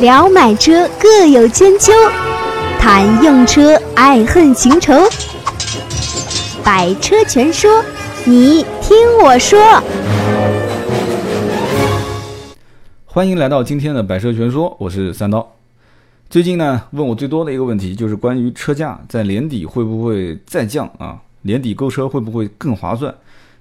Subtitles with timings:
[0.00, 1.92] 聊买车各有千秋，
[2.78, 4.94] 谈用车爱恨情仇。
[6.64, 7.84] 百车全说，
[8.24, 9.60] 你听我说。
[13.04, 15.46] 欢迎来到今天的百车全说，我是三刀。
[16.30, 21.20] 最近呢，问我最多的一个问题就是关于车价在年底会不会再降啊？
[21.42, 23.14] 年底购车会不会更划算？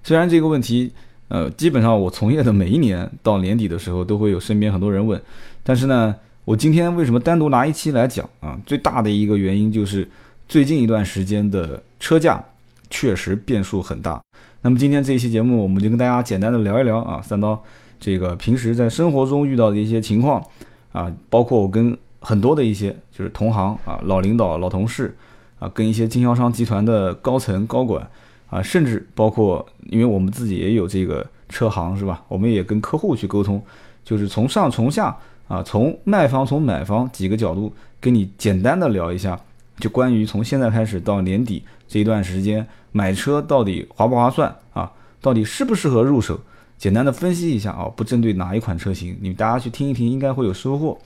[0.05, 0.89] 虽然这个问题，
[1.27, 5.21] 呃，基本上我从业的每一年到年底的时候都会有身边很多人问，
[5.63, 6.15] 但是呢，
[6.49, 8.59] 我今天为什么单独拿一期来讲啊？
[8.65, 10.09] 最大的一个原因就是
[10.47, 12.43] 最近一段时间的车价
[12.89, 14.19] 确实变数很大。
[14.63, 17.63] 那么今天这一期节目，我们就跟大家简单的聊一聊啊，三刀
[17.99, 20.43] 这个平时在生活中遇到的一些情况
[20.91, 25.15] 啊，包括我跟很多的一些就是同行啊、老领导、老同事
[25.59, 28.09] 啊，跟一些经销商集团的高层高管
[28.49, 32.23] 啊，甚至包括，因为我们自己也有这个车行是吧？
[32.27, 33.63] 我们也跟客户去沟通，
[34.03, 35.15] 就是从上从下
[35.49, 39.37] 啊，从卖方从买方几个角度跟你简单的聊一下，
[39.79, 44.89] 就关于从现在开始到年底这一段时间买车到底划不划算啊？
[45.19, 46.39] 到底适不适合入手？
[46.77, 50.97] 简单的分析一下啊，不针对哪一款车型，你们大家去听一听，应该会有收获。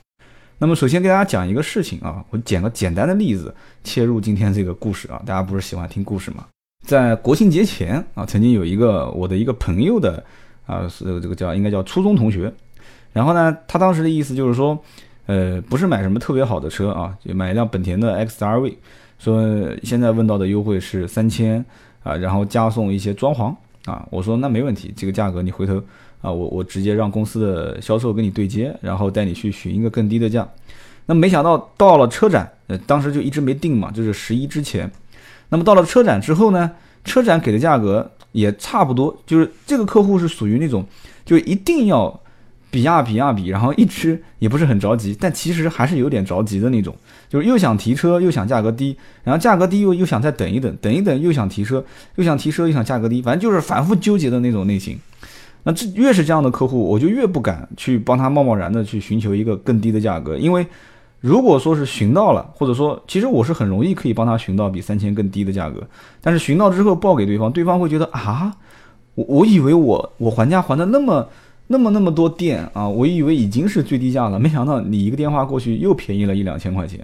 [0.60, 6.46] 那么首先给大家讲一个事情啊，我捡个简单的例子切入今天这个故事啊，大家不是喜欢听故事吗？
[6.86, 10.24] 在国庆节前啊，曾经有一个我的一个朋友的
[10.68, 12.54] 啊，是这个叫应该叫初中同学，
[13.14, 14.78] 然后呢，他当时的意思就是说，
[15.28, 18.74] 呃，不是买什么特别好的车啊，就买一辆本田的 XRV，
[19.20, 21.64] 说现在问到的优惠是三千
[22.04, 23.56] 啊，然后加送一些装潢。
[23.86, 25.76] 啊，我说那没问题，这个价格你回头
[26.22, 30.48] 啊，我我直接让公司的销售跟你对接，然后带你去询一个更低的价。
[31.06, 34.90] 那没想到到了车展，呃，当时就一直没定嘛，就是十一之前。
[35.50, 36.72] 那么到了车展之后呢，
[37.04, 40.86] 车展给的价格也差不多，就是这个客户是属于那种
[41.26, 42.22] 就一定要
[42.74, 46.96] 比亚比亚比，然后一直也不是很着急，但其实还是有点着急的那种。
[47.30, 54.98] 就是又想提车，又想价格低，然后价格低又又想再等一等，等一等又想提车，又想提车又想价格低，反正就是反复纠结的那种类型。
[55.62, 60.66] 那这越是这样的客户，我就越不敢去帮他贸贸然的去寻求一个更低的价格，因为
[61.22, 65.88] 如果说是寻到了，或者说其实我是很容易可以帮他寻到比三千更低的价格，
[66.22, 68.56] 但是寻到之后报给对方，对方会觉得啊，
[69.14, 71.30] 我我以为我我还价还的那么。
[71.74, 77.00] 那么那么多店啊，我以为已经是最低价了，没想到你一个电话过去又便宜了一两千块钱。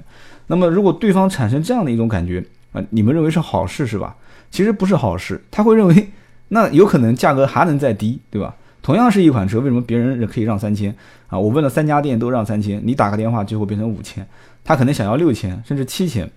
[0.46, 4.16] 那么如果对方产生这样的一种感觉啊，你们认为是好事是吧？
[4.52, 6.12] 其实不是好事，他会认为
[6.50, 8.56] 那有可能价格还能再低，对吧？
[8.84, 11.40] 同样是一款车，为什么别人可以让三千啊？
[11.40, 14.24] 我问了三家店都让三千，你打个电话最后变成五千，
[14.64, 16.30] 他可能想要六千甚至七千，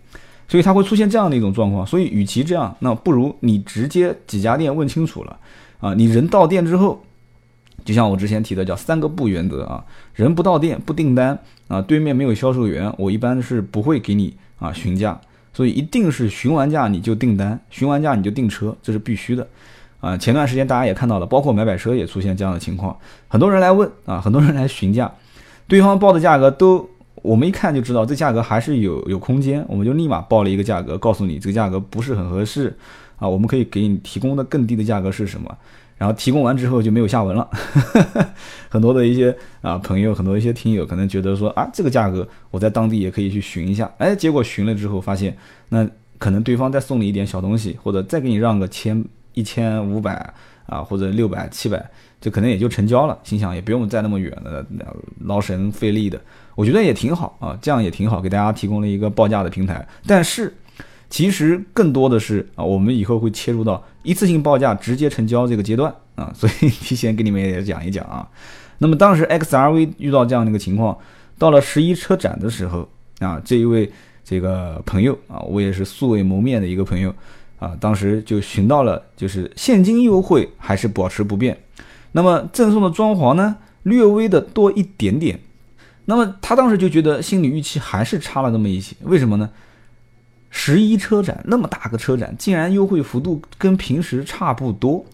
[0.49, 1.87] 所以他会出现这样的一种状况。
[1.87, 5.39] 所以与其这样，那不如你直接几家店问清楚了
[5.81, 7.05] 啊，你人到店之后。
[7.85, 9.85] 就像我之前提的叫三个不原则啊，
[10.15, 11.39] 人不到店不订单
[11.69, 15.21] 啊，对面没有销售员，我一般是不会给你啊询价，
[15.53, 19.47] 所以一定是询完价你就订单，询完价你就订车，这是必须的
[20.01, 20.17] 啊。
[20.17, 22.97] 前段时间大家也看到了，包括买买车也出现这样的情况，
[23.29, 25.13] 很多人来问啊，很多人来询价，
[25.67, 32.77] 对方报的价格都我们一看就知道这价格还是有有空间，我们就立马报了一个价格，告诉你这个价格不是很合适
[33.19, 35.57] 啊，我们可以给你提供的更低的价格是什么？
[36.03, 37.49] 然后提供完之后就没有下文了，
[38.69, 45.37] 很多的一些啊朋友，很多一些听友可能觉得说啊这个价格我在当地也可以去询一下，哎，结果询了之后发现，
[45.69, 49.05] 那可能对方再送你一点小东西，或者再给你让个千
[49.35, 50.35] 一千五百
[50.67, 51.89] 啊或者六百七百，
[52.21, 53.17] 就可能也就成交了。
[53.23, 54.67] 心想也不用再那么远了，
[55.21, 56.21] 劳神费力的，
[56.57, 59.87] 我觉得也挺好啊，这样也挺好，给大家提供了一个报价的平台。
[60.05, 60.53] 但是。
[61.13, 68.27] 其实更多的是啊，我们以后会切入到一次性报价直接成交这个阶段啊， 所以提前给你们也讲一讲啊。
[68.79, 70.97] 那么当时 XRV 遇到这样的一个情况，
[71.37, 73.93] 到了十一车展的时候啊，这一位
[74.25, 77.15] 这个朋友啊，我也是素未谋面的一个朋友
[77.59, 81.59] 啊，当时就寻到了就是现金优惠还是保持不变，
[82.13, 85.39] 那么赠送的装潢呢略微的多一点点，
[86.07, 89.51] 那么他当时就觉得心理预期还是差了那么一些，为什么呢？
[90.55, 95.05] 十一车展那么大个车展，竟然优惠幅度跟平时差不多，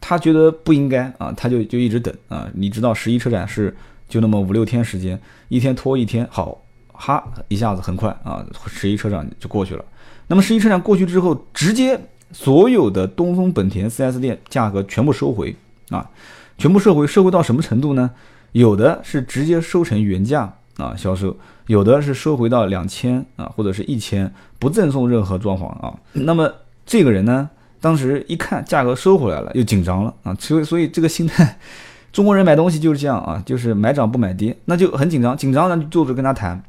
[0.00, 2.48] 他觉得不应该啊，他就就一直等啊。
[2.54, 3.76] 你知道十一车展是
[4.08, 6.58] 就那么五六天时间，一天拖一天，好
[6.88, 9.84] 哈，一下子很快啊，十一车展就过去了。
[10.26, 12.00] 那么十一车展过去之后，直接
[12.32, 15.54] 所有的东风本田 4S 店价格全部收回
[15.90, 16.10] 啊，
[16.56, 18.10] 全部收回，收回到什么程度呢？
[18.52, 20.56] 有的是直接收成原价。
[20.76, 21.36] 啊，销售
[21.66, 25.94] 有的是收回到两千啊，或者是一千，不赠送任何装潢啊。
[26.12, 26.52] 那么
[26.84, 31.58] 这个人呢，当时一看价格收回来了，又紧张了啊，所以所以这个心态
[32.12, 36.62] 中国人买东西就是这样啊，就是买涨不买跌，那就很紧张，紧张呢就坐着跟他谈。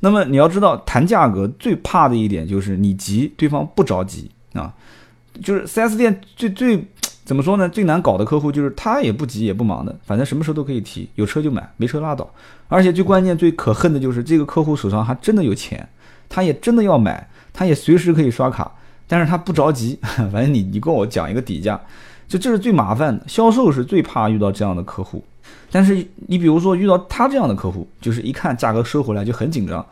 [0.00, 4.74] 那么你要知道，谈价格最怕的一点就是你急，对方不着急啊。
[5.42, 6.86] 就是 4S 店最最
[7.26, 7.68] 怎么说呢？
[7.68, 12.30] 最难搞的客户就是他也不急也不忙的，反正什么时候都可以提，有车就买，没车拉倒。
[12.68, 15.86] 而且最关键、最可恨的就是这个客户手上还真的有钱，
[16.28, 18.70] 他也真的要买，他也随时可以刷卡，
[19.08, 19.98] 但是他不着急。
[20.32, 21.80] 反正你你跟我讲一个底价，
[22.28, 23.24] 就这是最麻烦的。
[23.26, 25.24] 销售是最怕遇到这样的客户。
[25.70, 29.84] 但是你比如说遇到他这样的客户，就是一看价格收回来就很紧张，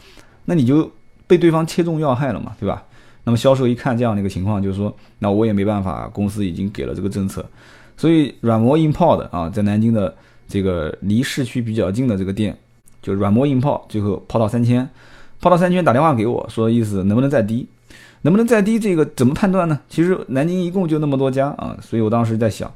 [0.45, 0.89] 那你就
[1.27, 2.85] 被对方切中要害了嘛，对吧？
[3.25, 7.45] 那么销售一看这样的一个情况，就是说，那我也没办法，公司已经给了这个政策，
[7.97, 10.15] 所以软磨硬泡的啊，在南京的
[10.47, 12.57] 这个离市区比较近的这个店，
[13.03, 14.89] 就软磨硬泡，最后泡到三千，
[15.41, 17.67] 泡到三千打电话给我说，意思能不能再低？
[18.23, 18.79] 能不能再低？
[18.79, 19.81] 这个怎么判断呢？
[19.89, 22.71] 其实南京一共就那么多家啊，所以我当时在想。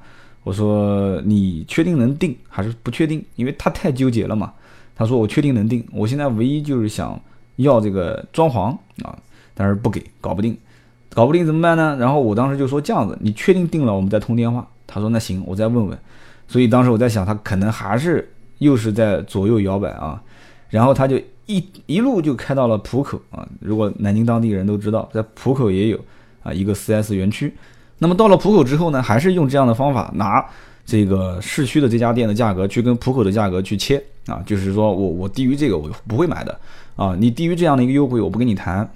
[0.45, 3.23] 我说你确定能定还是不确定？
[3.37, 4.53] 因为他太纠结了嘛。
[4.97, 7.21] 他说我确定能定，我现在唯一就是想
[7.56, 8.71] 要这个装潢
[9.05, 9.19] 啊，
[9.58, 10.56] 但是不给，搞不定，
[11.12, 11.96] 搞不定怎么办呢？
[11.99, 14.64] 然后我当时就说这样子，你确定定了，我们再通电话。
[14.87, 15.99] 他说那行，我再问问。
[16.46, 20.22] 所以当时我在想，他可能还是又是在左右摇摆啊。
[20.70, 23.44] 然后他就一一路就开到了浦口啊。
[23.58, 25.99] 如果南京当地人都知道，在浦口也有
[26.44, 27.52] 啊一个 4S 园区。
[27.99, 30.44] 那么到了浦口之后呢，还是用这样的方法，拿
[30.87, 36.56] 这个市区的这家店的价格去跟浦口的价格去切啊，就是说我我低于这个我不会买的
[36.96, 38.88] 啊，你低于这样的一个优惠我不跟你谈。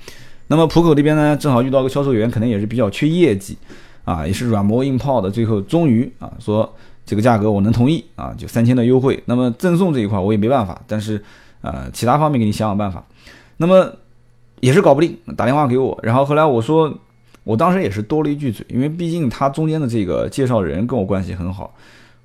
[0.52, 3.56] 那么浦口这边呢，正好遇到个销售员，可能也是比较缺业绩
[4.04, 6.70] 啊，也是软磨硬泡的，最后终于啊说
[7.06, 9.18] 这个价格我能同意啊，就三千的优惠。
[9.24, 11.24] 那么赠送这一块我也没办法，但是
[11.62, 13.02] 呃其他方面给你想想办法。
[13.56, 13.90] 那么
[14.60, 16.92] 也是搞不定，打电话给我，然后后来我说。
[17.44, 21.74] 我当时也是多了一句嘴，因为毕竟他中间的这个介绍人跟我关系很好。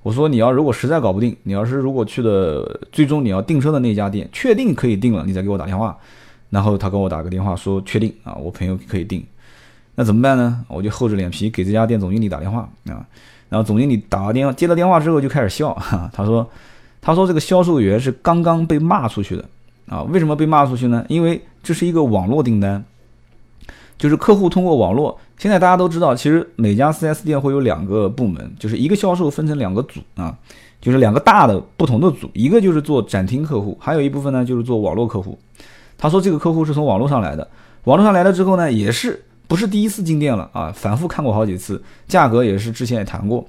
[0.04, 5.98] 我说你要如果实在搞不定，你要是如果去的最终你要订车的那家店确定可以订了，你再给我打电话。
[6.50, 9.24] 然后他跟我打个电话说确定啊，我朋友可以订。
[9.94, 10.64] 那怎么办呢？
[10.68, 13.06] 我就厚着脸皮给这家店总经理打电话啊。
[13.48, 15.76] 然后总经理打了电话，接了电话之后就开始笑，
[16.12, 16.48] 他说
[17.00, 19.44] 他说这个销售员是刚刚被骂出去的
[19.86, 20.02] 啊。
[20.02, 21.04] 为什么被骂出去呢？
[21.08, 22.84] 因为这是一个网络订单。
[23.98, 30.38] 就是客户通过网络，现在大家都知道，其实每家 4S 店会有两个部门，就是一个销售分成两个组啊，
[30.80, 35.36] 就是两个大的不同的组，一个就是做展厅客户，还有一部分呢就是做网络客户。
[35.98, 37.46] 他说这个客户是从网络上来的，
[37.84, 43.46] 网络上来了之后呢，也是不是第一次进店了啊，反复看过好几次，价格也是之前也谈过，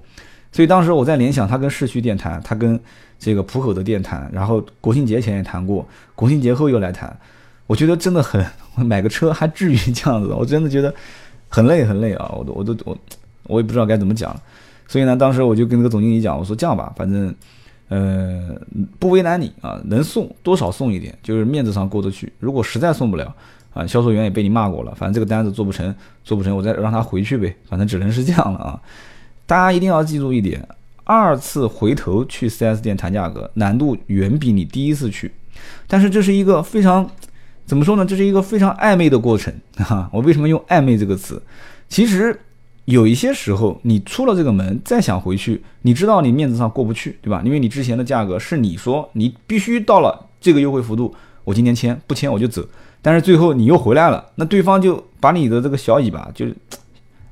[0.52, 2.78] 所以当时我在联想，他跟市区店谈，他跟
[3.20, 7.16] 这个浦口的店谈，然后国庆节前也谈过，国庆节后又来谈。
[7.68, 8.44] 我觉得真的很，
[8.78, 10.30] 买个车还至于这样子？
[10.34, 10.92] 我真的觉得
[11.50, 12.34] 很累很累啊！
[12.36, 12.98] 我都我都我
[13.44, 14.36] 我也不知道该怎么讲。
[14.88, 17.32] 所以呢，当时我就跟那个总经理讲，我说这样吧，反正
[17.90, 18.56] 呃
[18.98, 22.32] 不为难你啊，能送多少送一点，就是面子上过得去。
[22.40, 23.36] 如果实在送不了
[23.74, 25.94] 啊，销售员也被你骂过了，反正这个单子做不成，
[26.24, 28.82] 做不成我再让他回去呗，反正只能是这样了啊！
[29.46, 30.66] 大家一定要记住一点，
[31.04, 35.32] 二次回头去 4S 店谈价格难度远比你第一次去，
[35.88, 37.10] 但是这是一个非常。
[37.66, 38.04] 怎么说呢？
[38.04, 40.10] 这是一个非常暧昧的过程啊！
[40.12, 41.40] 我为什么用暧昧这个词？
[41.88, 42.36] 其实
[42.90, 47.42] 有一些时候，你出了这个门，再想回去，你知道你面子上过不去，对吧？
[47.46, 51.14] 因为你之前的价格是你说你必须到了这个优惠幅度，
[51.44, 52.66] 我今天签不签我就走。
[53.02, 56.48] 但是最后你又回来了，那对方就把你的这个小尾巴就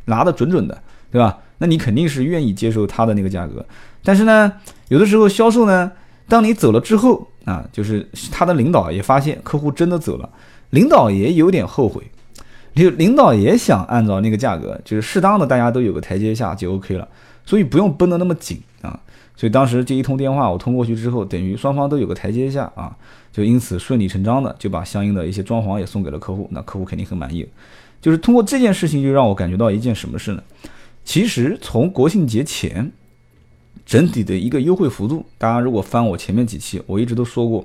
[0.06, 1.40] 拿得准准的，对吧？
[1.58, 3.66] 那你肯定是愿意接受他的那个价格。
[4.04, 4.54] 但是呢，
[4.90, 5.92] 有的时候销售呢，
[6.28, 7.28] 当你走了之后。
[7.48, 10.30] 啊，就是他的领导也发现客户真的走了，
[10.72, 12.04] 领导也有点后悔，
[12.78, 17.08] 领领导也想按照那个价格，就是适当的大家都有个台阶下就 OK 了，
[17.46, 19.00] 所以不用绷得那么紧啊。
[19.36, 22.96] 所以当时这一通电话我通过去之后，等于双方都有个台阶下啊，
[23.32, 27.48] 就因此顺理成章的就把相应的一些装潢也送给了客户，那客户肯定很满意。
[28.00, 30.44] 就是通过这件事情，就让我感觉到一件什么事呢？
[31.04, 32.92] 其实从国庆节前。
[33.86, 37.64] 整体的一个优惠幅度，大家如果翻我前面几期，我一直都说过，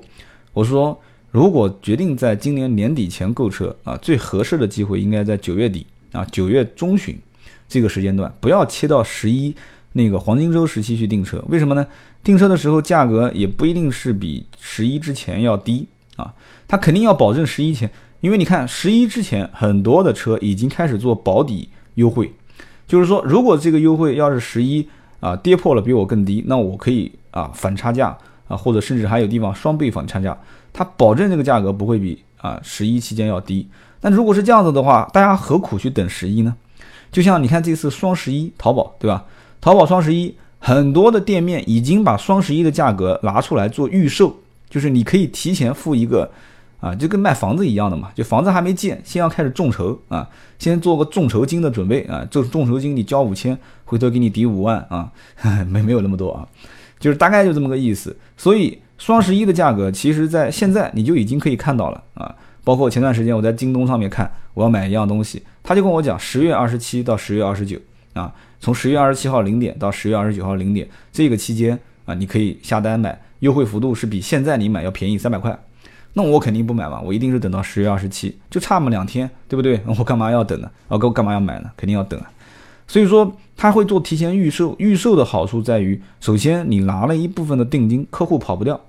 [0.53, 0.97] 我说
[1.33, 7.17] 如果决定在今年年底前购车啊，最合适的机会应该在九月底啊，九月中旬
[7.67, 9.51] 这个时间段，不要切到十一
[9.93, 11.43] 那个黄金周时期去订车。
[11.49, 11.87] 为什么呢？
[12.23, 15.87] 订车的时候价格也不一定是比十一之前要低
[16.17, 16.31] 啊，
[16.67, 17.89] 它肯定要保证十一前，
[18.21, 22.31] 因为你看十一之前很多的车已经开始做保底优惠，
[22.85, 24.87] 就是说如果这个优惠要是十一。
[25.19, 28.09] 啊，跌破了比我更低，那我可以啊反差价
[28.49, 30.37] 啊，或者甚至还有地方双倍反差价，
[30.73, 33.67] 它保证这个价格不会比啊十一期间要低。
[34.01, 36.53] 那如果是这样子的话，大家何苦去等十一呢？
[37.11, 39.23] 就像你看这次双十一淘宝对吧？
[39.61, 44.35] 淘宝双十一很多的店面已经把双十一的价格拿出来做预售，
[44.69, 46.31] 就是你可以提前付一个，
[46.79, 50.27] 啊，就跟卖房子一样的嘛，就房子还没建，先要开始众筹啊，
[50.57, 55.11] 先做个众筹金的准备啊，这众筹金你交五千，回头给你抵五万啊，
[55.69, 56.47] 没没有那么多啊，
[56.99, 58.15] 就是大概就这么个意思。
[58.35, 62.35] 所以双十一的价格，其实在现在你就已经可以看到了啊。
[62.63, 67.77] 包括前段时间我在京东上面看，我要买一样东西，他就跟我讲十月二十七到十月二十九
[68.13, 75.57] 啊，从十月二十七号零点到十月二十九号零点这个期间啊，你可以下单买，优惠幅度是比现在你买要便宜三百块。
[76.13, 79.81] 那我肯定不买嘛，我一定是等到十月二十七，就差么两天，对不对？
[79.97, 80.69] 我干嘛要等呢？
[80.87, 81.71] 我干嘛要买呢？
[81.75, 82.31] 肯定要等啊。
[82.87, 88.79] 所以说他会做提前预售，预售的好处在于，首先你拿了一部分的定金，客户跑不掉，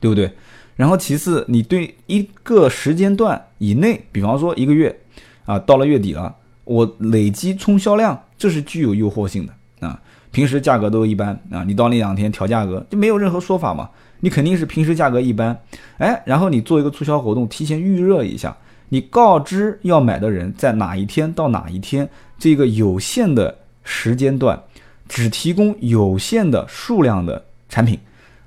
[0.00, 0.30] 对不对？
[0.76, 4.96] 然后其次，你对一个时间段以内，比方说一个月，
[5.44, 10.00] 啊，到了月底了，我累积冲销量，这是具有诱惑性的啊。
[10.30, 13.90] 平时价格都一般啊，你到那两天调价格就没有任何说法嘛。
[14.20, 15.60] 你肯定是平时价格一般，
[15.98, 18.56] 哎，然后你做一个促销活动，提前预热一下，
[18.92, 22.06] 你告知要买的人在哪一天到哪一天
[22.38, 24.62] 这个有限的时间段，
[25.08, 27.98] 只提供有限的数量的产品。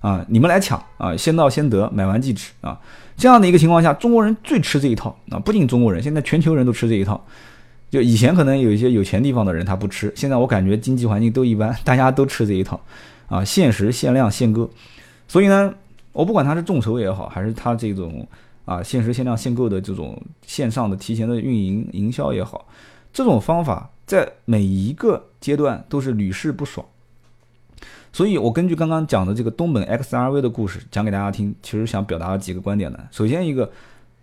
[0.02, 2.80] 啊，你们来抢啊，先到先得，买完即止啊，
[3.18, 7.20] 这样的一个情况下，中国人最吃这一套啊，不仅中国人，现在全球人都吃这一套。
[7.90, 12.80] 就以前可能有一些有钱地方的人他不吃，现在我感觉经济环境都一般， 大家都吃这一套
[13.28, 14.70] 啊，限时限量限购。
[15.28, 15.74] 所以呢，
[16.12, 18.28] 我不管它是众筹也好，还是它这种
[18.66, 22.68] 啊限时限量限购的这种线上的提前的运营营销也好，
[23.14, 26.86] 这种方法在每一个阶段都是屡试不爽。
[28.12, 33.00] 所以，我根据刚刚讲的这个东本 X R V 的故事讲给大家听，其实想表达几个观点呢。
[33.12, 33.70] 首先，一个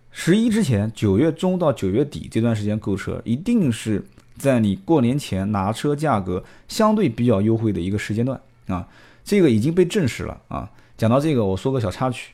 [0.09, 4.03] 十一之前，九月中到九月底这段时间购车，一定是
[4.35, 8.87] 在你过年前拿车价格相对比较优惠的一个时间段啊，
[9.23, 10.71] 这个已经被证实了啊。
[11.03, 12.31] 讲到这个，我说个小插曲，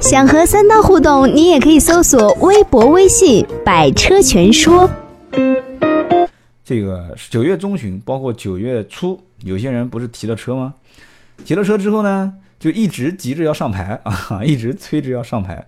[0.00, 4.88] 想和三刀互动，你也可以搜索微博、微信“百车全说”。
[6.62, 9.20] 这个九月中旬，包括九月初。
[9.40, 10.74] 有些人不是提了车吗？
[11.44, 15.66] 提了车之后呢，就一直急着要上牌 啊，一直催着要上牌。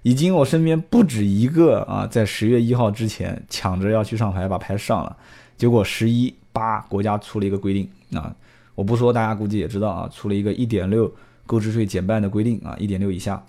[0.00, 5.14] 已经我身边不止一个啊，在十月一号之前抢着要去上牌，把牌上了。
[5.58, 7.86] 结果十一八国家出了一个规定
[8.18, 8.34] 啊，
[8.74, 11.12] 我不说，大家估计也知道啊，出了一个一点六
[11.50, 13.44] 购置税减半的规定啊，一点六以下。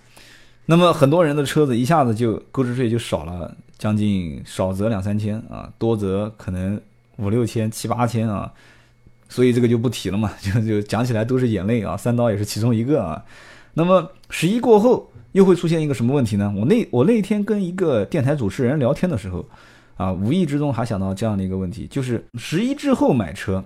[0.66, 6.82] 那么很多人的车子一下子就购置税就少了将近少则两三千啊，多则可能
[7.18, 8.52] 五六千七八千啊。
[9.30, 13.24] 所以这个就不提了嘛， 就就讲起来都是眼泪啊，三刀也是其中一个啊。
[13.76, 16.52] 那么十一过后又会出现一个什么问题呢？
[16.58, 19.46] 我那我那天跟一个电台主持人聊天的时候，
[19.96, 23.64] 啊，无意之中还想到这样的一个问题，就是十一之后买车，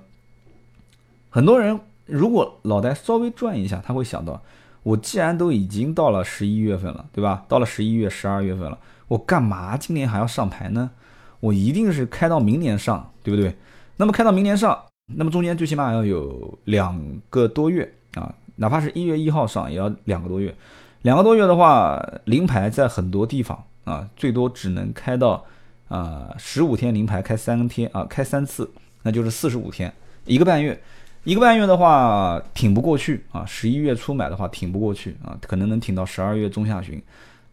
[1.30, 4.42] 很多人如果脑袋稍微转一下，他会想到，
[4.84, 7.44] 我既然都已经到了十一月份了，对吧？
[7.48, 10.92] 到了十一月、十二月份了，我干嘛今年还要上牌呢？
[11.40, 13.56] 我一定是开到明年上，对不对？
[13.98, 14.80] 那么开到明年上。
[15.16, 20.56] 那么中间最起码要有两个多月啊，哪怕是一月一号上也要两个多月。
[21.04, 25.46] 两个多月的话，临牌在很多地方啊，最多只能开到
[25.88, 28.68] 啊十五天临牌开三天啊，开三次，
[29.04, 29.94] 那就是四十五天，
[30.26, 30.82] 一个半月。
[31.26, 37.02] 一个半月的话挺不过去啊，十一月初买的话挺不过去啊，可能能挺到十二月中下旬，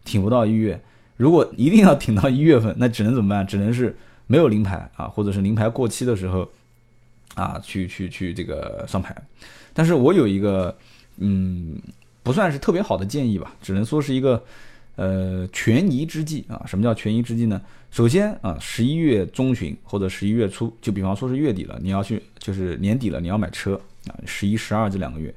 [0.05, 0.81] 挺不到一月。
[1.17, 3.45] 如果一定要挺到一月份，那只能怎么办？
[3.45, 3.93] 只能是
[4.27, 6.49] 没有临牌啊，或者是临牌过期的时候。
[7.35, 9.15] 啊，去去去这个上牌，
[9.73, 10.77] 但是我有一个，
[11.17, 11.81] 嗯，
[12.21, 14.43] 不算是特别好的建议吧，只能说是一个，
[14.97, 16.61] 呃，权宜之计啊。
[16.67, 17.59] 什么叫权宜之计呢？
[17.93, 25.31] 首先啊，十一月中旬或者十一月初，就比方说是月底了，你要去，就是年底了，你要买车啊，十一、十二这两个月，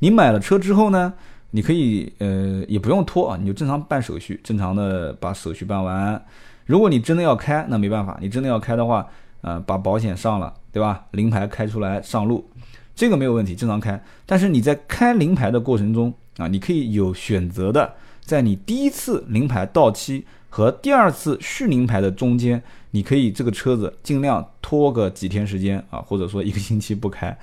[0.00, 1.10] 你买了车之后呢，
[1.52, 6.22] 你可以，呃，也不用拖啊，你就正常办手续，正常的把手续办完。
[6.66, 9.08] 如果你真的要开，那没办法，你真的要开的话。
[9.40, 11.04] 呃，把保险上了，对吧？
[11.10, 12.48] 临牌开出来上路，
[12.94, 14.02] 这个没有问题，正常开。
[14.24, 17.92] 但是你在开临牌的过程中啊，你可以有选择的，
[18.22, 27.36] 在你第一次临牌到期和第二次续临牌的中间，你可以这个车子尽量拖个几天时间啊，或者说一个星期不开，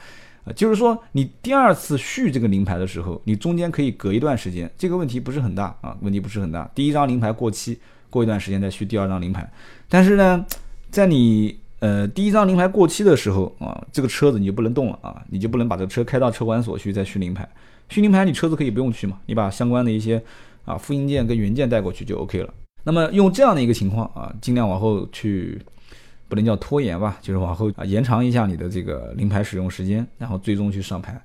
[0.45, 6.71] 啊，就是说你第二次续这个临牌的时候，你中间可以隔一段时间，这个问题不是很大啊，问题不是很大。
[6.73, 7.77] 第一张临牌过期，
[8.09, 9.51] 过一段时间再续第二张临牌，
[9.89, 10.45] 但是呢，
[10.89, 17.45] 在你呃，第一张临牌过期的时候啊，这个车子你就不能动了啊，你就不能把这车开到车管所去再续临牌。
[17.89, 20.23] 续临牌你车子可以不用去嘛，你把相关的一些
[20.63, 22.53] 啊复印件跟原件带过去就 OK 了。
[22.83, 25.61] 那么用这样的一个情况啊，尽量往后去
[26.27, 31.21] 不能叫拖延吧，就是往后啊延长一下你的这个临牌使用时间，然后最终去上牌。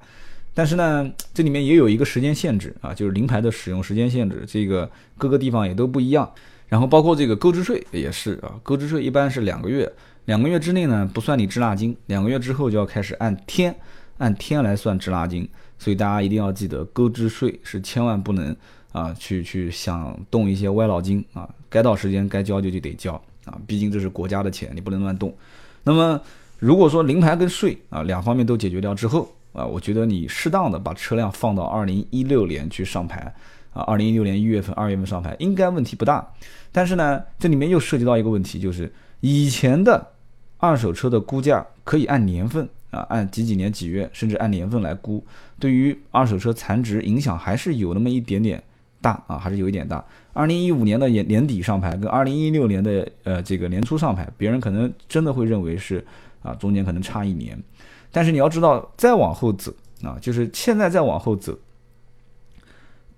[0.52, 6.30] 但是呢，这里面也有一个时间限制啊，就是临牌的使用时间限制，这个各个地方也都不一样。
[6.68, 9.90] 然后包括这个购置税也是啊，购置税一般是两个月，
[10.24, 13.74] 两个月之内呢不算你滞纳金，两个月之后就要开始按天
[14.18, 15.48] 按天来算滞纳金。
[15.78, 18.56] 所以大家一定要记得，购置税是千万不能
[18.96, 23.12] 啊去去想动一些歪脑筋啊，该到时间该交就就得交
[23.44, 25.34] 啊，毕竟这是国家的钱，你不能乱动。
[25.82, 26.18] 那么
[26.58, 33.20] 如果说临牌跟税啊两方面都解决掉之后，啊，我觉得你适当的把车辆放到二零一六年去上牌，
[33.74, 36.26] 啊，二零一六年一月份、二月份上牌应该问题不大。
[36.72, 40.06] 但是呢，这里面又涉及到一个问题，就是以前的
[40.56, 45.22] 二手车的估价可以按年份啊，按几几年几月，甚至按年份来估，
[45.58, 48.62] 对于二手车残值影响还是有那么一点点
[49.00, 50.04] 大啊，还是有一点大。
[50.32, 56.04] 二零一五年的年年底上牌跟二零一六年的呃这个年初上牌，别人可能真的会认为是
[56.42, 57.58] 啊，中间可能差一年。
[58.12, 59.72] 但是你要知道，再往后走
[60.02, 61.58] 啊，就是现在再往后走，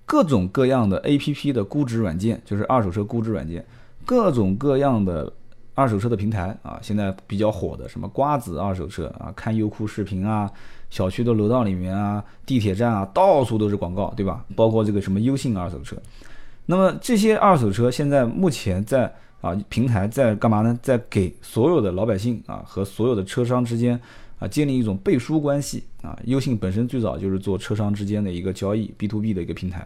[0.04, 3.64] 各种各样的 A P P 的估值软件，就是二手车估值软件，
[4.04, 5.32] 各种各样的
[5.74, 10.50] 二手车的平台啊，现在比较火的什么瓜子二手车啊，看优酷视频啊，
[10.90, 14.44] 小区的楼道里面啊，地铁站啊，到处都是广告，对吧？
[14.54, 15.96] 包括这个什么优信二手车，
[16.66, 20.78] 那么这些二手车现在目前在啊平台在干嘛呢？
[20.82, 24.00] 在给所有的老百姓啊和所有的车商之间。
[24.40, 26.16] 啊，建立一种背书关系啊！
[26.26, 29.84] 优信本身最早就是做车商之间的一个交易 B to B 的一个平台，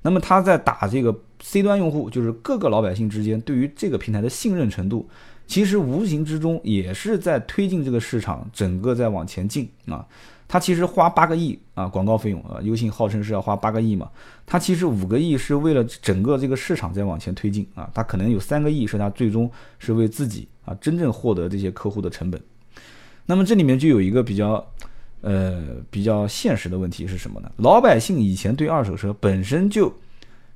[0.00, 5.06] 那么它在打这个 C 端用户，就是各个老百姓之间对于这个平台的信任程度，
[5.46, 10.06] 其实无形之中也是在推进这个市场整个在往前进啊。
[10.52, 14.10] 他其实花八个亿啊广告费用啊，优信号称是要花八个亿嘛，
[14.44, 22.38] 他其实五个亿是为了整个这个市场在往前推进啊，他可能有三个亿是他最终是为自己啊真正获得这些客户的成本。
[23.24, 24.62] 那么这里面就有一个比较，
[25.22, 27.50] 呃，比较现实的问题是什么呢？
[27.56, 29.90] 老百姓以前对二手车本身就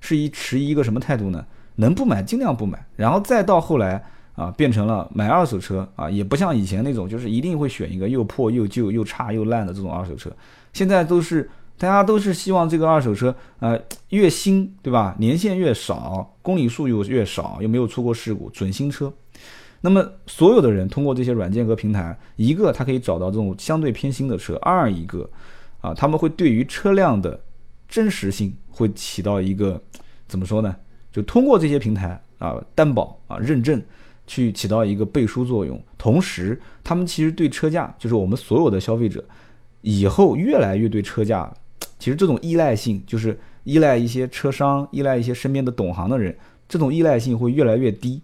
[0.03, 1.43] 是一持一个什么态度呢？
[1.76, 4.05] 能不买尽量不买，然后再到后来
[4.37, 10.31] 啊，变成了买二手车啊，也不像以前那种就是一定会选一个又破又旧又差又烂的这种二手车。
[10.72, 15.16] 现在都是大家都是希望这个二手车呃越新对吧？
[15.18, 19.12] 年限越少，公里数又越少，又没有出过事故，准新车。
[19.83, 25.29] 那么，所有的人通过这些软件和平台，一个他可以找到这种相对偏新的车；二一个，
[25.81, 27.38] 啊，他们会对于车辆的
[27.87, 29.81] 真实性会起到一个
[30.27, 30.75] 怎么说呢？
[31.12, 33.81] 就通过这些平台啊，担保啊，认证，
[34.27, 35.81] 去起到一个背书作用。
[35.97, 39.25] 同时，他们其实对车价，就是我们所有的消费者，
[39.83, 41.53] 以后越来越对车价，
[41.99, 46.37] 其实这种依赖性，就是依赖一些车商，依赖一些身边的懂行的人，
[46.69, 48.21] 这种依赖性会越来越低。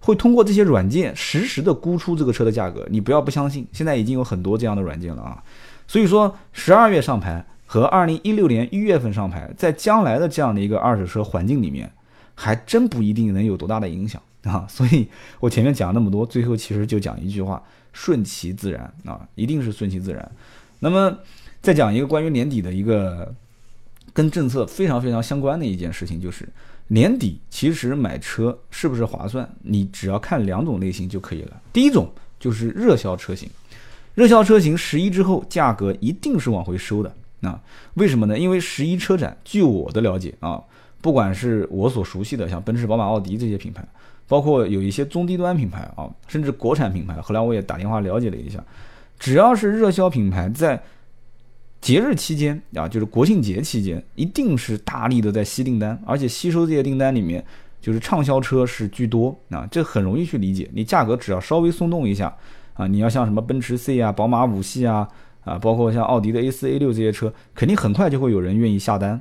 [0.00, 5.42] 会通过这些软件实时的估出这个车的价格，你不要不相信，现在已经有很多这样的软件了啊。
[5.88, 11.90] 所以说，十二月上牌和二零一六年一月份上牌，在将来的这样的一个二手车环境里面，
[12.34, 14.66] 还真不一定能有多大的影响啊。
[14.70, 15.08] 所以
[15.40, 20.32] 我前面讲那么多，最后其实就讲一句话：顺其自然啊，一定是顺其自然。
[20.80, 21.18] 那么
[21.62, 23.34] 再讲一个关于年底的一个
[24.12, 26.48] 跟政策非常非常相关的一件事情，就是。
[26.88, 29.50] 年底其实买车是不是划算？
[29.62, 31.58] 你只要看两种类型就可以了。
[31.72, 33.48] 第一种就是热销车型，
[34.14, 37.10] 热销车型十一之后价格一定是往回收的。
[37.40, 37.58] 那
[37.94, 38.38] 为什么呢？
[38.38, 40.62] 因为十一车展，据我的了解啊，
[41.04, 43.86] 不管是我所熟悉的像奔驰、宝马、奥迪这些品牌，
[44.26, 48.64] 包括有一些中低端品牌啊，甚至国产品牌，后来我也打电话了解了一下，
[49.18, 50.82] 只要是热销品牌在。
[51.82, 57.44] 节日期间啊，就是国庆节期间，一定是大力的在吸订单，而且吸收这些订单里面，
[57.78, 60.66] 就是畅销车是居多啊，这很容易去理解。
[60.72, 62.34] 你价格只要稍微松动一下
[62.72, 65.06] 啊，你要像什么奔驰 C 啊、宝马五系啊
[65.44, 69.20] 啊，包括像奥迪的 A 四、A 六这些车，肯定很快就会有人愿意下单。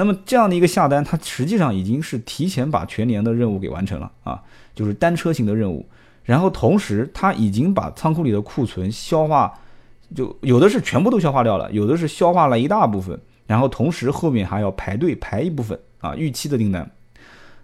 [0.00, 4.42] 那么这样的一个下单，它实际上已经是提前把全年的任务给完成了啊，
[4.74, 5.86] 就是单车型的任务，
[6.24, 9.52] 然后同时它已经把仓库里的库存消化。
[10.12, 16.90] 就有的是全部都消化掉了，有的是消化了一大部分，然后同时后面还要排队排一部分啊预期的订单。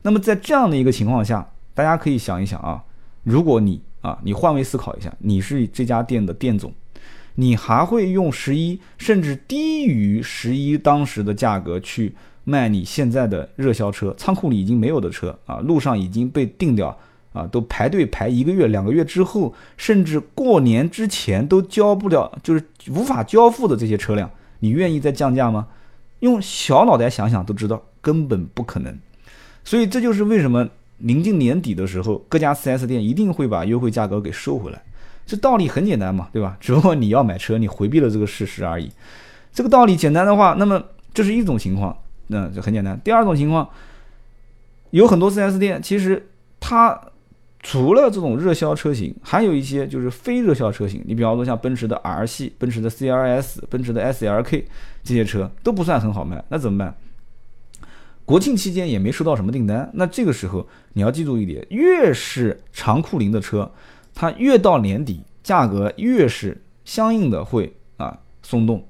[0.02, 2.84] 那么在这样的一个情况下，大家可以想一想啊，
[3.24, 6.72] 如果你啊你换位思考一下，你是这家店的店总，
[7.36, 16.98] 你还会用十一甚至低于十一当时的价格去卖你现在的热销车，仓库里已经没有的车啊，路上已经被定掉。
[17.32, 25.66] 啊，都排队排一个月、两个月之后，甚至过年之前都交不了，就是无法交付的这些车辆，你愿意再降价吗？
[26.20, 28.98] 用小脑袋想想都知道，根本不可能。
[29.64, 34.82] 所以这就是为什么临近年底的时候，各家 4S 店一定会把优惠价格给收回来。
[35.26, 36.56] 这道理很简单嘛，对吧？
[36.60, 38.88] 只不过你要买车，你回避了这个事实而已。
[39.52, 40.80] 这个道理简单的话，那么
[41.12, 41.96] 这是一种情况，
[42.28, 43.00] 那就很简单。
[43.02, 43.68] 第二种情况，
[44.90, 46.28] 有很多 4S 店其实
[46.60, 47.00] 它
[47.60, 51.02] 除了这种热销车型，还有一些就是非热销车型。
[51.04, 54.64] 你比方说像奔驰的 R 系、奔驰的 CLS、奔驰的 SLK
[55.02, 56.94] 这些车都不算很好卖，那怎么办？
[58.24, 63.68] 国庆期间也没收到什么订单，那这个时候你要记住一点，越是长库龄的车。
[64.16, 68.82] 它越到年底，价格越是相应的会啊松动，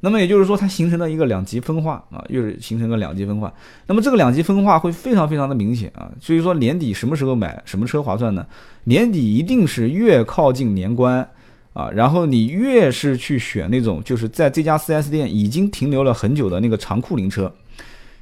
[0.00, 3.52] 那么也就是说，它形成了一个两极分化啊，越是形成个两极分化。
[3.88, 8.46] 那么这个两极分化会非常非常的明显啊，所以说年底什么时候买什么车划算呢？
[8.84, 11.28] 年底一定是越靠近年关
[11.72, 17.52] 啊，然后你越是去选那种就是在这家 4S 店已经停留了很久的那个长库龄车，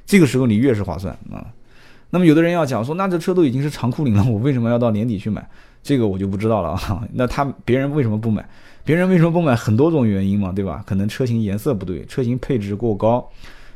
[0.07, 1.45] 这个时候你越是划算啊。
[2.09, 5.47] 那么有的人要讲说，那这车都已经是长库龄了，我为什么要到年底去买？
[5.85, 7.07] 这个我就不知道了啊。
[7.13, 8.43] 那他别人为什么不买？
[8.83, 9.55] 别人为什么不买？
[9.55, 10.83] 很多种原因嘛，对吧？
[10.85, 13.29] 可能车型颜色不对，车型配置过高，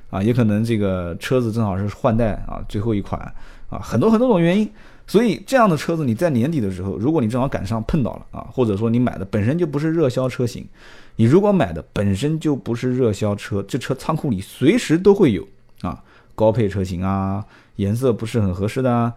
[0.10, 3.22] 啊，也可能这个车子正好是换代啊，最后一款
[3.70, 4.68] 啊，很多很多种原因。
[5.06, 10.68] 所以这样的车子你在年底的时候，如果你正好赶上碰到了啊，或者说你买的本身就不是热销车型，
[11.16, 15.48] 你如果买的本身就不是热销车，这车仓库里随时都会有
[15.82, 16.04] 啊，
[16.36, 17.44] 高配车型啊，
[17.78, 19.14] 颜色不是很合适的啊。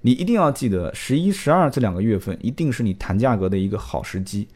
[0.00, 4.46] 你一定要记得，十一、十二这两个月份一定是你谈价格的一个好时机，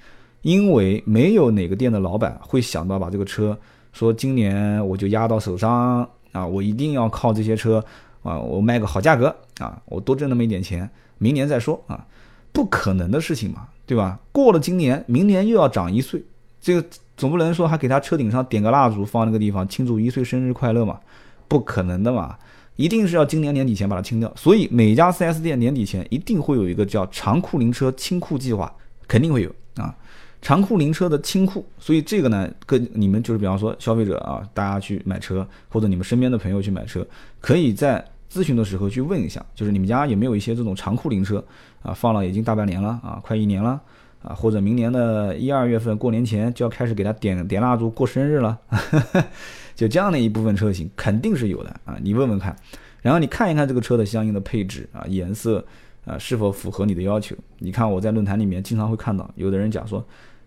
[0.43, 3.59] 因为没有哪个店的老板会想到把这个车
[3.93, 7.85] 说今年我就压到手上啊，我一定要靠这些车
[8.23, 12.07] 啊，我卖个好价格啊，我多挣那么一点钱，明年再说啊，
[12.53, 14.19] 不可能的事情嘛，对吧？
[14.31, 16.23] 过了今年，明年又要长一岁，
[16.61, 21.01] 这个总不能说还给他车顶上点个蜡烛放那个地方庆祝一岁生日快乐嘛？
[21.49, 22.39] 不可能的嘛。
[22.77, 28.75] 一定是要今年年底前把它清掉，所以每家 4S 店年底前一定会有一个叫长库龄车清库计划，
[29.07, 29.95] 肯定会有啊，
[30.41, 31.65] 长库龄车的清库。
[31.79, 37.07] 所以这个呢，跟你们就是比方说消费者啊，大家去买车，或者你们身边的朋友去买车，
[37.41, 41.45] 可以在咨询的时候去问一下，就是你们家有没有一些这种长库龄车
[41.83, 43.79] 啊，放了已经大半年了啊，快一年了
[44.23, 48.59] 啊，或者明年的一二月份过年前就要开始给他点点蜡烛过生日了。
[49.75, 52.55] 就这样的一部分车型肯定是有的啊，你问问看，
[53.01, 55.65] 然后你看一看这个车的相应的配置啊、颜色
[56.05, 57.35] 啊是否符合你的要求。
[57.59, 60.05] 你看我在论坛里面经常会看到有的人讲说，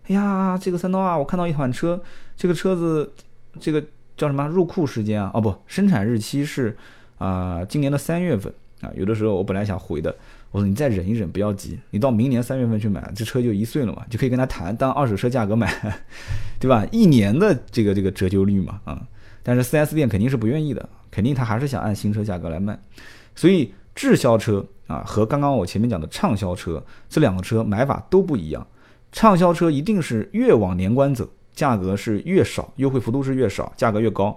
[0.08, 2.00] 哎呀，这个三刀啊，我看到一款车，
[2.36, 3.12] 这个车子
[3.58, 3.82] 这个
[4.16, 5.30] 叫什么入库时间啊？
[5.34, 6.76] 哦不，生产日期是
[7.18, 8.90] 啊今年的三月份啊。
[8.96, 10.14] 有的时候我本来想回的，
[10.52, 15.70] 我说你再忍一忍，不要急，你到明年三月份去买，这车就一岁了嘛，就可以跟他谈当二手车价格买，
[16.60, 16.86] 对吧？
[16.92, 19.02] 一年的这个这个折旧率嘛，啊。
[19.48, 22.76] 但是 4S 店肯定是不愿意的，肯定他还是想按新车价格来卖，
[23.36, 28.66] 所以滞销车啊和刚刚我前面讲的畅销车这两个车买法都不一样。
[29.12, 34.36] 畅销车一定是越往年关走，价格是越少，优惠幅度是越少，价格越高。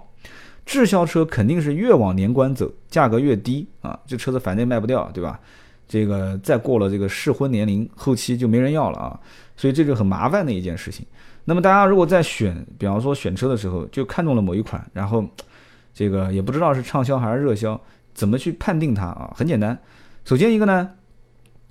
[0.64, 5.40] 滞销车肯定是越往年关走，价格越低啊，这车子反正卖不掉，对吧？
[5.88, 9.18] 这个再过了这个适婚年龄，后期就没人要了啊，
[9.56, 11.04] 所以这就很麻烦的一件事情。
[11.44, 15.24] 那么大家如果在选，比方说选车的时候，就看中了某一款，然后
[15.92, 17.80] 这个也不知道是畅销还是热销，
[18.14, 19.32] 怎么去判定它啊？
[19.34, 19.76] 很简单，
[20.24, 20.90] 首先一个呢，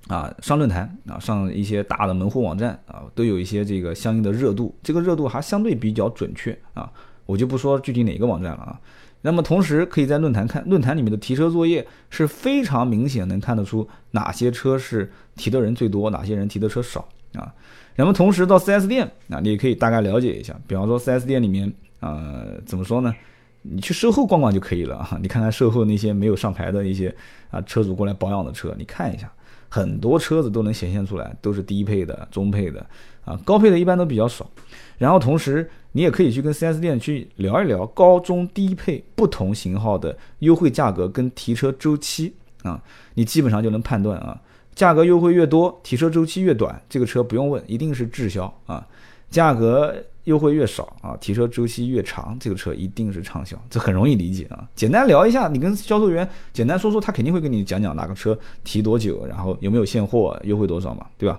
[0.08, 6.91] 啊上论坛啊，上一些大的门户网站啊，都有一些这个相应的热度，这个热度还相对比较准确啊，
[7.25, 8.79] 我就不说具体哪个网站了啊。
[9.21, 17.53] 那么同时可以在论坛看，论坛里面的提车作业是非常明显能看得出哪些车是提的人最多，哪些人提的车少啊。
[17.99, 23.13] 那么同时到 4S 店啊，你也可以大概了解一下，比方说 4S 店里面，呃，怎么说呢？
[23.62, 25.19] 你去售后逛逛就可以了啊。
[25.21, 27.13] 你看看售后那些没有上牌的一些
[27.51, 29.29] 啊车主过来保养的车，你看一下，
[29.67, 32.79] 很多车子都能显现出来，都是低配的、中配的
[33.25, 34.49] 啊，高配的一般都比较少。
[34.97, 42.33] 然后同时你也可以去跟 4S 店去聊一聊高中低配不同型号的优惠价格跟提车周期
[42.63, 42.81] 啊，
[43.15, 44.39] 你基本上就能判断啊。
[44.79, 48.87] 价格优惠越多，提车周期越短，这个车不用问，一定是滞销啊。
[49.29, 54.65] 价格优惠越少啊，提车周期越长，这个车一定是畅销，这很容易理解啊。
[54.75, 61.37] 简单聊一下，你跟销售员简单说说，他肯定会跟你讲讲哪个车提多久，然后有没有现货，优惠多少嘛，对吧？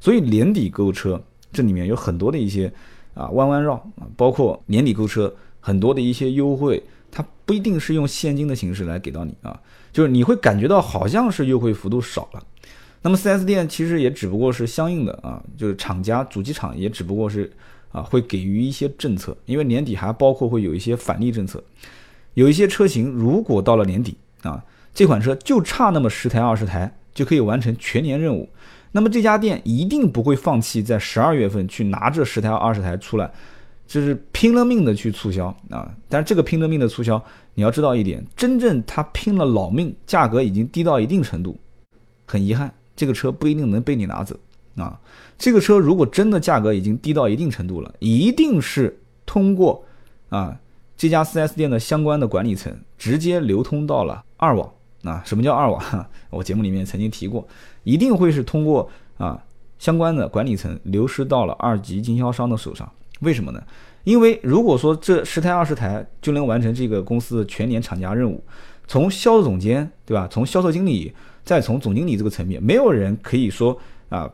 [0.00, 2.72] 所以年底购车这里面有很多的一些
[3.12, 9.60] 啊弯弯绕啊，包括年底购车很多的一些优惠，它不一定是用现金的形式来给到你啊，
[9.92, 12.42] 就是你会感觉到好像是优惠幅度少了。
[13.02, 17.50] 那么 4S 店其实也只不过是相应的啊，就是厂家主机厂也只不过是
[17.90, 21.62] 啊会给予一些政策，因为年底还包括会有一些返利政策，
[22.34, 24.62] 有一些车型如果到了年底啊，
[24.94, 28.48] 这款车就差那么十台二十台就可以完成全年任务，
[28.92, 33.30] 那么这家店一定不会放弃在十二月份去拿这十台二十台出来，
[33.86, 35.90] 就是拼了命的去促销啊！
[36.08, 37.22] 但是这个拼了命的促销，
[37.54, 41.58] 你要知道一点，真正他拼了老命，价格已经低到一定程度，
[42.26, 44.36] 很遗憾，这个车不一定能被你拿走
[44.76, 45.00] 啊！
[45.38, 49.82] 这个车如果真的价格已经低到一定程度了，一定是通过
[50.28, 50.54] 啊
[50.98, 54.70] 这家 4S 店的相关的管理层直接流通到了二网。
[55.02, 55.82] 啊，什么叫二网？
[56.28, 57.48] 我节目里面曾经提过，
[57.84, 58.86] 一定会是通过
[59.16, 59.42] 啊
[59.78, 62.86] 相关的管理层流失到了二级经销商的手上。
[63.20, 63.62] 为什么呢？
[64.04, 68.44] 因为如果说这十台二十台就能完成这个公司的全年厂家任务，
[68.86, 70.28] 从销售总监对吧？
[70.30, 71.10] 从销售经理，
[71.50, 73.76] 再从总经理这个层面，没有人可以说
[74.08, 74.32] 啊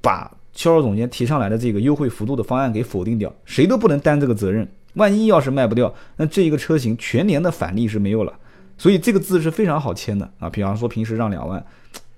[0.00, 4.66] 把销售总监提上来的这个优惠幅度的方案给否定掉，谁都不能担这个责任。
[4.94, 8.32] 万一要是卖不掉，那这一个车型全年的返利是没有了。
[8.78, 11.62] 所以这个字是非常好签的啊，比方说平时让两万，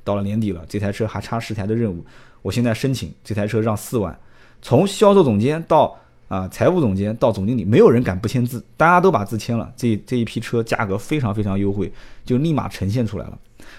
[0.04, 2.04] 到了年底了，这台车还差十台的任务，
[2.42, 4.16] 我现在申请这台车让四万，
[4.62, 11.92] 从销售总监到啊财务总监到总经理，没有人敢不签字，大家都把字签了，这这一批车价格非常非常优惠，
[12.24, 13.36] 就立马呈现出来了。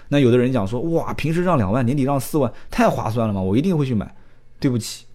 [0.09, 4.15] 那有的人讲说，哇，平时让两万，年底让四万，太划算了嘛，我一定会去买。
[4.59, 5.05] 对不起，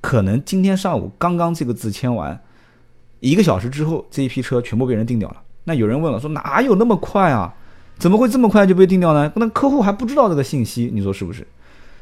[0.00, 2.38] 可能今天上午刚刚这个字签完，
[3.20, 5.36] 一个小时之后，这一批车全部被人定掉了。
[5.64, 7.54] 那有人问了，说哪有那么快啊？
[7.98, 9.32] 怎么会这么快就被定掉呢？
[9.36, 11.46] 那客户还不知道这个信息，你说是不是？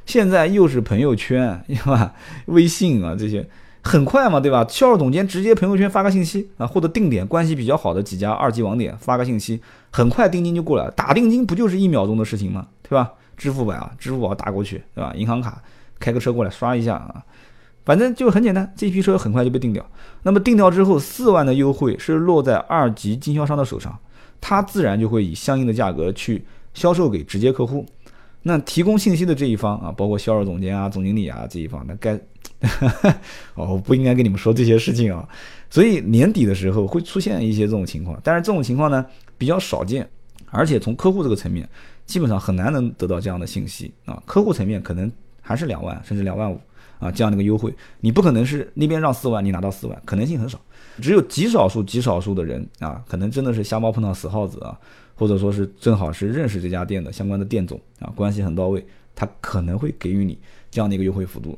[0.06, 2.14] 现在又是朋友圈， 对吧？
[2.46, 3.48] 微信啊这些，
[3.82, 4.66] 很快嘛，对吧？
[4.68, 9.60] 销售总监直接朋友圈发个信息啊，或者定点关系比较好的几家二级网点发个信息，
[9.90, 10.90] 很快定金就过来。
[10.90, 12.66] 打定金不就是一秒钟的事情吗？
[12.82, 13.12] 对吧？
[13.36, 15.12] 支付宝啊，支付宝打过去，对吧？
[15.16, 15.62] 银行卡
[15.98, 17.24] 开个车过来刷一下啊。
[17.84, 19.82] 反正就很简单，这批车很快就被定掉。
[20.24, 23.98] 那么定掉之后，四万的优惠是落在二级经销商的手上，
[24.42, 27.86] 他自然就会以相应的价格去销售给直接客户。
[28.42, 32.18] 那提供信息的这一方啊，包括销售总监啊、总经理啊这一方，那该
[33.54, 35.28] 哦，我不应该跟你们说这些事情啊。
[35.70, 39.04] 所以年底的时候会出现一些这种情况，但是这种情况呢
[39.36, 40.08] 比较少见，
[40.50, 41.68] 而且从客户这个层面，
[42.06, 44.22] 基本上很难能得到这样的信息啊。
[44.26, 46.60] 客户层面可能还是两万甚至两万五。
[47.00, 50.60] 啊，这样的一个优惠，你不可能是那边让四万，你拿到四万，可能性很少。
[51.00, 54.76] 只有极少数、极少数的人啊，可能真的是瞎猫碰到死耗子啊，
[55.14, 60.36] 或者说是正好是认识这家店的相关的店总啊，关系很到位，他可能会给予你
[60.72, 61.56] 这样的一个优惠幅度。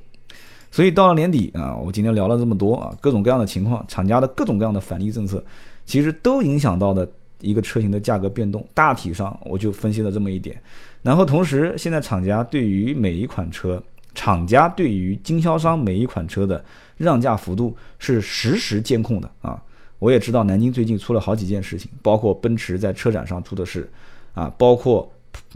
[0.71, 5.43] 所以到了年底啊，我今天聊了这么多啊，各种各样的情况，厂家的各种各样的返利政策，
[5.85, 7.09] 其实都影响到的
[7.41, 8.67] 一个车型的价格变动。
[8.73, 10.61] 大体上我就分析了这么一点，
[11.03, 13.83] 然后同时现在厂家对于每一款车。
[14.13, 16.63] 厂家对于经销商每一款车的
[16.97, 19.63] 让价幅度是实时监控的啊！
[20.01, 23.89] 我也知道南京最近出了好几件事情，包括奔驰在车展上出的事，
[24.35, 25.09] 啊，包括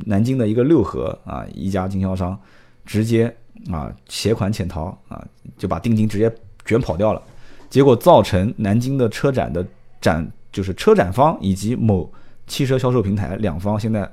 [0.07, 2.39] 南京的一个六合啊一家经销商
[2.85, 3.35] 直接
[3.71, 5.25] 啊携款潜逃啊，
[5.57, 6.33] 就把定金直接
[6.65, 7.23] 卷跑掉了，
[7.69, 9.67] 结果造成南京的车展的
[10.01, 12.11] 展就是车展方以及某
[12.47, 14.11] 汽车销售平台两方现在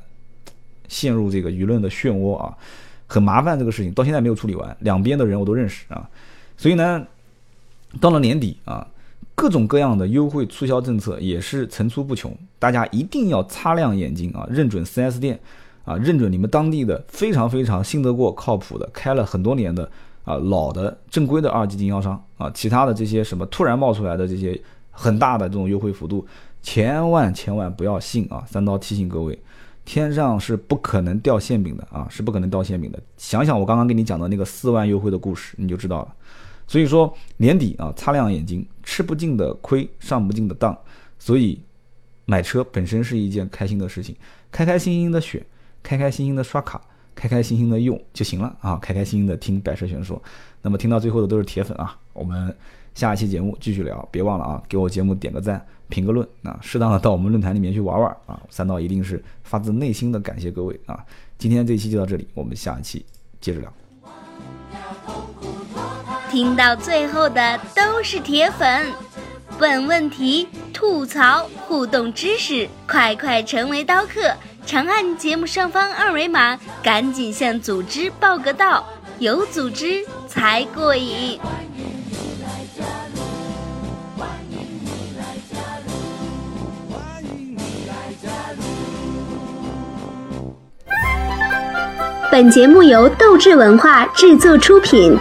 [0.87, 2.57] 陷入这个舆论的漩涡啊。
[3.07, 6.09] 很麻烦，这个事情到现在没有处理完，两边的人我都认识啊，
[6.55, 7.05] 所以呢，
[7.99, 8.87] 到了年底啊，
[9.35, 15.37] 各种各样的优惠促销政策也是层出不穷，大家一定要擦亮眼睛啊，认准 4S 店
[15.91, 19.89] 啊，认准你们当地的非常非常信得过、靠谱的、开了很多年的
[20.23, 24.59] 啊老的正规的二级经销商啊，其他的这些什么突然冒出来的这些
[24.91, 26.25] 很大的这种优惠幅度，
[26.61, 28.43] 千万千万不要信啊！
[28.47, 29.37] 三刀提醒各位。
[29.83, 33.01] 天上是不可能掉馅饼的啊，是不可能掉馅饼的。
[33.17, 36.13] 想想我刚刚跟你讲的那个四万优惠的故事，你就知道了。
[36.67, 40.77] 所以说年底啊，擦亮眼睛，吃不尽的亏，上不尽的当。
[41.17, 41.59] 所以
[42.25, 44.15] 买车本身是一件开心的事情，
[44.51, 45.43] 开开心心的选，
[45.83, 46.81] 开开心心的刷卡，
[47.15, 50.21] 开开心心的用就行了啊，开开心心的听百车全说。
[50.61, 52.55] 那么听到最后的都是铁粉啊，我们。
[52.93, 58.37] 下一期节目继续聊，别忘了啊，给我节目点个赞，评个论啊，适当的到我们论坛里面去玩玩啊。
[58.49, 60.99] 三刀一定是发自内心的感谢各位啊。
[61.37, 63.05] 今天这一期就到这里，我们下一期
[63.39, 63.73] 接着聊。
[66.29, 68.85] 听到最后的都是铁粉，
[69.57, 74.35] 问问题、吐槽、互动知识，快快成为刀客！
[74.65, 78.85] 长按节目上方二维码，赶紧向组织报个到，
[79.19, 81.39] 有组织才过瘾。
[92.31, 95.19] 本节目由斗志文化制作出品。